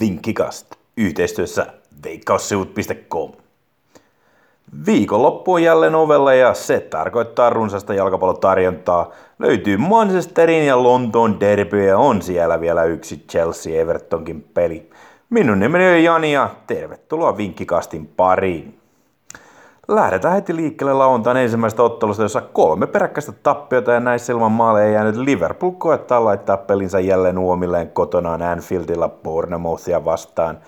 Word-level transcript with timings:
Vinkkikast 0.00 0.66
yhteistyössä 0.96 1.66
veikkaussivut.com. 2.04 3.32
Viikonloppu 4.86 5.52
on 5.52 5.62
jälleen 5.62 5.94
ovella 5.94 6.34
ja 6.34 6.54
se 6.54 6.80
tarkoittaa 6.80 7.50
runsasta 7.50 7.94
jalkapallotarjontaa. 7.94 9.10
Löytyy 9.38 9.76
Manchesterin 9.76 10.66
ja 10.66 10.82
Lontoon 10.82 11.40
derby 11.40 11.84
ja 11.84 11.98
on 11.98 12.22
siellä 12.22 12.60
vielä 12.60 12.84
yksi 12.84 13.24
Chelsea 13.30 13.80
Evertonkin 13.80 14.42
peli. 14.54 14.90
Minun 15.30 15.60
nimeni 15.60 15.84
on 15.84 16.02
Jani 16.02 16.32
ja 16.32 16.50
tervetuloa 16.66 17.36
Vinkkikastin 17.36 18.06
pariin. 18.06 18.81
Lähdetään 19.88 20.34
heti 20.34 20.56
liikkeelle 20.56 20.92
lauantain 20.92 21.36
ensimmäistä 21.36 21.82
ottelusta, 21.82 22.22
jossa 22.22 22.40
kolme 22.40 22.86
peräkkäistä 22.86 23.32
tappiota 23.42 23.92
ja 23.92 24.00
näissä 24.00 24.32
ilman 24.32 24.52
maaleja 24.52 24.90
jäänyt 24.90 25.16
Liverpool 25.16 25.70
koettaa 25.70 26.24
laittaa 26.24 26.56
pelinsä 26.56 27.00
jälleen 27.00 27.38
uomilleen 27.38 27.90
kotonaan 27.90 28.42
Anfieldilla 28.42 29.08
Bournemouthia 29.08 30.04
vastaan. 30.04 30.58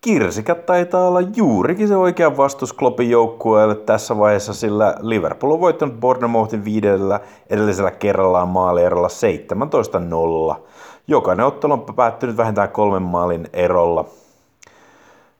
Kirsikat 0.00 0.66
taitaa 0.66 1.08
olla 1.08 1.20
juurikin 1.20 1.88
se 1.88 1.96
oikea 1.96 2.36
vastus 2.36 2.72
Kloppin 2.72 3.10
joukkueelle 3.10 3.74
tässä 3.74 4.18
vaiheessa, 4.18 4.54
sillä 4.54 4.94
Liverpool 5.00 5.52
on 5.52 5.60
voittanut 5.60 6.00
Bournemouthin 6.00 6.64
viidellä 6.64 7.20
edellisellä 7.50 7.90
kerrallaan 7.90 8.48
maalierolla 8.48 9.08
17-0. 10.56 10.60
Jokainen 11.06 11.46
ottelu 11.46 11.72
on 11.72 11.84
päättynyt 11.96 12.36
vähintään 12.36 12.68
kolmen 12.68 13.02
maalin 13.02 13.48
erolla. 13.52 14.04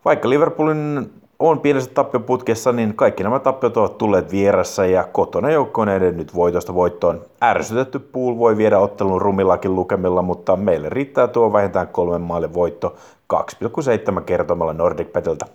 Vaikka 0.05 0.30
Liverpoolin 0.30 1.11
on 1.41 1.61
pienessä 1.61 1.91
tappioputkessa, 1.95 2.73
niin 2.73 2.95
kaikki 2.95 3.23
nämä 3.23 3.39
tappiot 3.39 3.77
ovat 3.77 3.98
tulleet 3.98 4.31
vieressä 4.31 4.87
ja 4.87 5.05
kotona 5.12 5.51
joukko 5.51 5.81
on 5.81 5.89
edennyt 5.89 6.35
voitosta 6.35 6.75
voittoon. 6.75 7.21
Ärsytetty 7.43 7.98
pool 7.98 8.39
voi 8.39 8.57
viedä 8.57 8.79
ottelun 8.79 9.23
rumillakin 9.23 9.75
lukemilla, 9.75 10.23
mutta 10.23 10.57
meille 10.57 10.89
riittää 10.89 11.29
tuo 11.29 11.53
vähintään 11.53 11.89
kolmen 11.89 12.21
maalin 12.21 12.55
voitto 12.55 12.95
2,7 13.34 14.21
kertomalla 14.21 14.73
Nordic 14.73 15.12
Petiltä. 15.12 15.47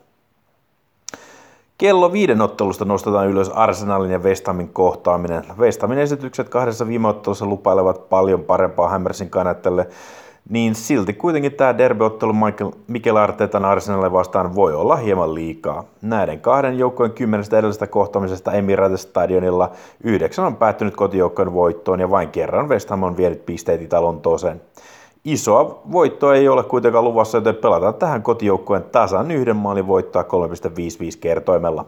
Kello 1.77 2.11
viiden 2.11 2.41
ottelusta 2.41 2.85
nostetaan 2.85 3.27
ylös 3.27 3.49
Arsenalin 3.49 4.11
ja 4.11 4.19
West 4.19 4.45
kohtaaminen. 4.73 5.43
West 5.57 5.81
Hamin 5.81 5.97
esitykset 5.97 6.49
kahdessa 6.49 6.87
viime 6.87 7.07
ottelussa 7.07 7.45
lupailevat 7.45 8.09
paljon 8.09 8.43
parempaa 8.43 8.89
Hammersin 8.89 9.29
kannattajalle, 9.29 9.87
niin 10.49 10.75
silti 10.75 11.13
kuitenkin 11.13 11.53
tämä 11.53 11.77
derbyottelu 11.77 12.33
Michael, 12.33 12.71
Mikel 12.87 13.15
Artetan 13.15 13.65
Arsenalle 13.65 14.11
vastaan 14.11 14.55
voi 14.55 14.73
olla 14.73 14.95
hieman 14.95 15.35
liikaa. 15.35 15.83
Näiden 16.01 16.39
kahden 16.39 16.77
joukkojen 16.77 17.11
kymmenestä 17.11 17.57
edellisestä 17.57 17.87
kohtaamisesta 17.87 18.51
Emirates 18.51 19.01
Stadionilla 19.01 19.71
yhdeksän 20.03 20.45
on 20.45 20.55
päättynyt 20.55 20.95
kotijoukkojen 20.95 21.53
voittoon 21.53 21.99
ja 21.99 22.09
vain 22.09 22.29
kerran 22.29 22.69
West 22.69 22.89
Ham 22.89 23.03
on 23.03 23.17
vienyt 23.17 23.45
pisteet 23.45 23.81
Itä-Lontooseen. 23.81 24.61
Isoa 25.25 25.81
voittoa 25.91 26.35
ei 26.35 26.47
ole 26.47 26.63
kuitenkaan 26.63 27.03
luvassa, 27.03 27.37
joten 27.37 27.55
pelataan 27.55 27.93
tähän 27.93 28.23
kotijoukkojen 28.23 28.83
tasan 28.83 29.31
yhden 29.31 29.55
maalin 29.55 29.87
voittoa 29.87 30.21
3,55 30.21 30.27
kertoimella. 31.19 31.85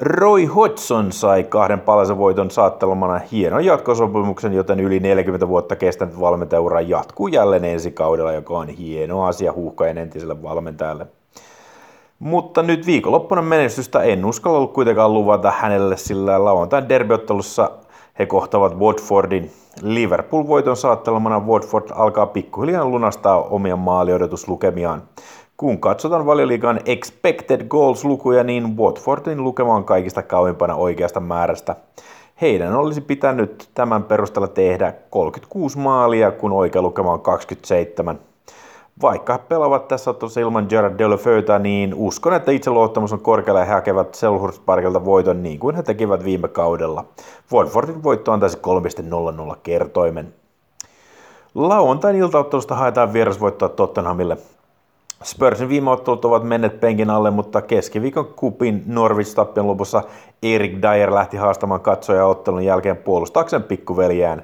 Roy 0.00 0.44
Hodgson 0.44 1.12
sai 1.12 1.44
kahden 1.44 1.80
palasen 1.80 2.18
voiton 2.18 2.50
saattelemana 2.50 3.20
hienon 3.32 3.64
jatkosopimuksen, 3.64 4.52
joten 4.52 4.80
yli 4.80 5.00
40 5.00 5.48
vuotta 5.48 5.76
kestänyt 5.76 6.20
valmentajaura 6.20 6.80
jatkuu 6.80 7.28
jälleen 7.28 7.64
ensi 7.64 7.90
kaudella, 7.90 8.32
joka 8.32 8.54
on 8.54 8.68
hieno 8.68 9.24
asia 9.24 9.52
huuhkajan 9.52 9.98
entiselle 9.98 10.42
valmentajalle. 10.42 11.06
Mutta 12.18 12.62
nyt 12.62 12.86
viikonloppuna 12.86 13.42
menestystä 13.42 14.02
en 14.02 14.24
uskalla 14.24 14.58
ollut 14.58 14.72
kuitenkaan 14.72 15.14
luvata 15.14 15.50
hänelle, 15.50 15.96
sillä 15.96 16.44
lauantain 16.44 16.88
derbyottelussa 16.88 17.70
he 18.18 18.26
kohtavat 18.26 18.78
Watfordin. 18.78 19.50
Liverpool-voiton 19.82 20.76
saattelemana 20.76 21.40
Watford 21.40 21.88
alkaa 21.94 22.26
pikkuhiljaa 22.26 22.84
lunastaa 22.84 23.40
omia 23.42 23.76
maaliodotuslukemiaan. 23.76 25.02
Kun 25.56 25.80
katsotaan 25.80 26.26
valioliikan 26.26 26.80
expected 26.86 27.66
goals-lukuja, 27.68 28.44
niin 28.44 28.76
Watfordin 28.76 29.44
lukema 29.44 29.74
on 29.74 29.84
kaikista 29.84 30.22
kauimpana 30.22 30.74
oikeasta 30.74 31.20
määrästä. 31.20 31.76
Heidän 32.40 32.74
olisi 32.74 33.00
pitänyt 33.00 33.68
tämän 33.74 34.04
perusteella 34.04 34.48
tehdä 34.48 34.94
36 35.10 35.78
maalia, 35.78 36.30
kun 36.30 36.52
oikea 36.52 36.82
lukema 36.82 37.12
on 37.12 37.20
27. 37.20 38.18
Vaikka 39.02 39.32
he 39.32 39.38
pelaavat 39.38 39.88
tässä 39.88 40.10
ottelussa 40.10 40.40
ilman 40.40 40.66
Gerard 40.68 40.98
Delefeuta, 40.98 41.58
niin 41.58 41.94
uskon, 41.94 42.34
että 42.34 42.52
itseluottamus 42.52 43.12
on 43.12 43.20
korkealla 43.20 43.60
ja 43.60 43.66
he 43.66 43.72
hakevat 43.72 44.14
Selhurst 44.14 44.62
Parkilta 44.66 45.04
voiton 45.04 45.42
niin 45.42 45.58
kuin 45.58 45.76
he 45.76 45.82
tekivät 45.82 46.24
viime 46.24 46.48
kaudella. 46.48 47.04
Watfordin 47.52 48.02
voitto 48.02 48.32
antaisi 48.32 48.58
3,00 49.50 49.56
kertoimen. 49.62 50.34
Lauantain 51.54 52.16
iltaottelusta 52.16 52.74
haetaan 52.74 53.12
vierasvoittoa 53.12 53.68
Tottenhamille. 53.68 54.36
Spursin 55.24 55.68
viime 55.68 55.90
ottelut 55.90 56.24
ovat 56.24 56.44
menneet 56.44 56.80
penkin 56.80 57.10
alle, 57.10 57.30
mutta 57.30 57.62
keskiviikon 57.62 58.26
kupin 58.26 58.82
Norwich-tappion 58.86 59.66
lopussa 59.66 60.02
Erik 60.42 60.82
Dyer 60.82 61.14
lähti 61.14 61.36
haastamaan 61.36 61.80
katsoja 61.80 62.26
ottelun 62.26 62.64
jälkeen 62.64 62.96
puolustaakseen 62.96 63.62
pikkuveljään. 63.62 64.42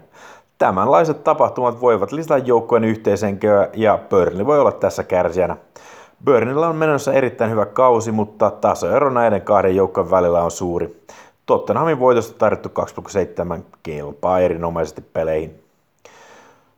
Tämänlaiset 0.58 1.24
tapahtumat 1.24 1.80
voivat 1.80 2.12
lisätä 2.12 2.38
joukkojen 2.38 2.84
yhteisenköä 2.84 3.68
ja 3.74 3.98
Burnley 4.10 4.46
voi 4.46 4.60
olla 4.60 4.72
tässä 4.72 5.04
kärsijänä. 5.04 5.56
Burnleyllä 6.24 6.68
on 6.68 6.76
menossa 6.76 7.12
erittäin 7.12 7.50
hyvä 7.50 7.66
kausi, 7.66 8.12
mutta 8.12 8.50
tasoero 8.50 9.10
näiden 9.10 9.42
kahden 9.42 9.76
joukkojen 9.76 10.10
välillä 10.10 10.42
on 10.42 10.50
suuri. 10.50 11.02
Tottenhamin 11.46 11.98
voitosta 11.98 12.38
tarjottu 12.38 12.68
2,7 13.58 13.62
kelpaa 13.82 14.40
erinomaisesti 14.40 15.00
peleihin. 15.00 15.69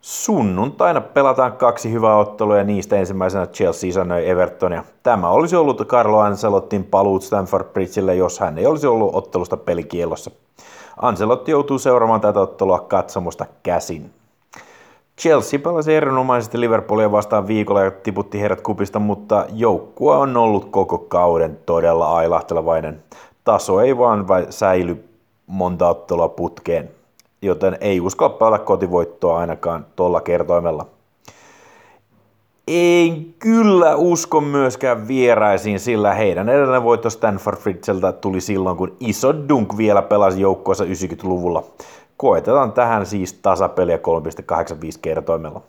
Sunnuntaina 0.02 1.00
pelataan 1.00 1.52
kaksi 1.52 1.92
hyvää 1.92 2.16
ottelua 2.16 2.58
ja 2.58 2.64
niistä 2.64 2.96
ensimmäisenä 2.96 3.46
Chelsea 3.46 3.90
isännöi 3.90 4.28
Evertonia. 4.28 4.84
Tämä 5.02 5.28
olisi 5.28 5.56
ollut 5.56 5.86
Carlo 5.86 6.18
Ancelottin 6.18 6.84
paluut 6.84 7.22
Stanford 7.22 7.64
Bridgelle, 7.64 8.14
jos 8.14 8.40
hän 8.40 8.58
ei 8.58 8.66
olisi 8.66 8.86
ollut 8.86 9.14
ottelusta 9.14 9.56
pelikielossa. 9.56 10.30
Ancelotti 11.02 11.50
joutuu 11.50 11.78
seuraamaan 11.78 12.20
tätä 12.20 12.40
ottelua 12.40 12.78
katsomusta 12.78 13.46
käsin. 13.62 14.10
Chelsea 15.20 15.58
pelasi 15.58 15.94
erinomaisesti 15.94 16.60
Liverpoolia 16.60 17.12
vastaan 17.12 17.46
viikolla 17.46 17.82
ja 17.82 17.90
tiputti 17.90 18.40
heidät 18.40 18.60
kupista, 18.60 18.98
mutta 18.98 19.46
joukkue 19.54 20.16
on 20.16 20.36
ollut 20.36 20.64
koko 20.70 20.98
kauden 20.98 21.58
todella 21.66 22.16
ailahtelevainen. 22.16 23.02
Taso 23.44 23.80
ei 23.80 23.98
vaan 23.98 24.26
säily 24.50 25.04
monta 25.46 25.88
ottelua 25.88 26.28
putkeen 26.28 26.90
joten 27.42 27.78
ei 27.80 28.00
uskalla 28.00 28.36
pelata 28.36 28.64
kotivoittoa 28.64 29.38
ainakaan 29.38 29.86
tuolla 29.96 30.20
kertoimella. 30.20 30.86
En 32.68 33.26
kyllä 33.38 33.96
usko 33.96 34.40
myöskään 34.40 35.08
vieraisiin, 35.08 35.80
sillä 35.80 36.14
heidän 36.14 36.48
edellinen 36.48 36.82
voitto 36.82 37.10
Stanford 37.10 37.56
Fritzeltä 37.58 38.12
tuli 38.12 38.40
silloin, 38.40 38.76
kun 38.76 38.96
iso 39.00 39.34
Dunk 39.48 39.76
vielä 39.76 40.02
pelasi 40.02 40.40
joukkoissa 40.40 40.84
90-luvulla. 40.84 41.64
Koetetaan 42.16 42.72
tähän 42.72 43.06
siis 43.06 43.32
tasapeliä 43.32 43.96
3,85 43.96 44.02
kertoimella. 45.02 45.62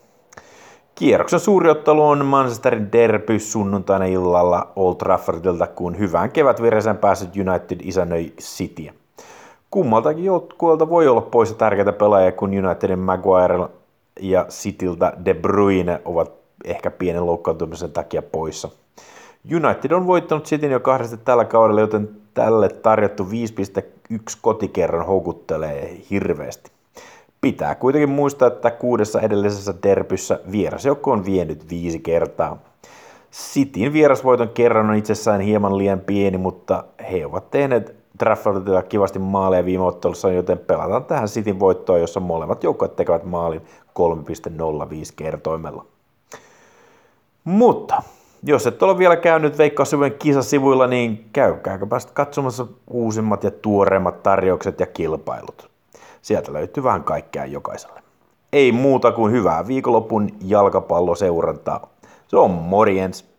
Kierroksen 0.96 1.40
suuri 1.40 1.70
ottelu 1.70 2.08
on 2.08 2.26
Manchesterin 2.26 2.92
derby 2.92 3.40
sunnuntaina 3.40 4.06
illalla 4.06 4.68
Old 4.76 4.96
Traffordilta, 4.96 5.68
kun 5.68 6.00
hyvään 6.00 6.32
kevätvireeseen 6.32 6.98
päässyt 6.98 7.30
United 7.36 7.80
isännöi 7.84 8.34
Cityä. 8.42 8.94
Kummaltakin 9.74 10.24
joukkueelta 10.24 10.90
voi 10.90 11.08
olla 11.08 11.22
poissa 11.22 11.56
tärkeitä 11.56 11.94
pelaajia, 11.94 12.32
kun 12.32 12.66
Unitedin 12.66 13.00
Maguire 13.00 13.60
ja 14.20 14.46
Cityltä 14.50 15.14
De 15.26 15.34
Bruyne 15.34 16.02
ovat 16.06 16.32
ehkä 16.66 16.92
pienen 16.92 17.26
loukkaantumisen 17.26 17.92
takia 17.92 18.22
poissa. 18.22 18.70
United 19.56 19.92
on 19.92 20.08
voittanut 20.08 20.46
Cityn 20.46 20.72
jo 20.72 20.80
kahdesti 20.80 21.18
tällä 21.18 21.46
kaudella, 21.46 21.82
joten 21.82 22.10
tälle 22.34 22.70
tarjottu 22.70 23.24
5,1 23.24 24.20
kotikerran 24.42 25.06
houkuttelee 25.06 25.98
hirveästi. 26.10 26.72
Pitää 27.42 27.76
kuitenkin 27.76 28.10
muistaa, 28.10 28.48
että 28.48 28.72
kuudessa 28.72 29.22
edellisessä 29.22 29.74
derbyssä 29.84 30.40
vierasjoukko 30.52 31.12
on 31.12 31.26
vienyt 31.26 31.70
viisi 31.70 32.00
kertaa. 32.00 32.58
Cityn 33.32 33.94
vierasvoiton 33.94 34.50
kerran 34.50 34.90
on 34.90 34.96
itsessään 34.96 35.42
hieman 35.42 35.78
liian 35.78 36.00
pieni, 36.00 36.38
mutta 36.38 36.84
he 37.12 37.26
ovat 37.26 37.52
tehneet 37.52 38.03
Traffordilla 38.24 38.84
kivasti 38.84 39.20
maaleja 39.20 39.66
viime 39.66 39.84
ottelussa, 39.84 40.32
joten 40.32 40.58
pelataan 40.58 41.06
tähän 41.06 41.28
Cityn 41.28 41.60
voittoon, 41.60 42.02
jossa 42.02 42.20
molemmat 42.20 42.64
joukkueet 42.64 42.96
tekevät 42.96 43.24
maalin 43.24 43.62
3,05 43.62 43.66
kertoimella. 45.16 45.86
Mutta 47.44 48.04
jos 48.44 48.68
et 48.68 48.84
ole 48.84 48.98
vielä 48.98 49.16
käynyt 49.16 49.58
Veikkaussivujen 49.58 50.14
kisasivuilla, 50.14 50.88
niin 50.88 51.30
käykääkö 51.34 51.86
päästä 51.86 52.12
katsomassa 52.14 52.68
uusimmat 52.90 53.44
ja 53.44 53.52
tuoreimmat 53.52 54.24
tarjoukset 54.24 54.80
ja 54.80 54.86
kilpailut. 54.86 55.70
Sieltä 56.22 56.54
löytyy 56.54 56.84
vähän 56.84 57.04
kaikkea 57.04 57.46
jokaiselle. 57.46 58.04
Ei 58.54 58.72
muuta 58.72 59.12
kuin 59.12 59.32
hyvää 59.32 59.68
viikonlopun 59.68 60.30
jalkapalloseurantaa. 60.42 61.88
Se 62.28 62.38
on 62.38 62.52
morjens! 62.52 63.33